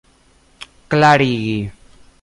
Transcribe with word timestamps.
klarigi 0.89 1.57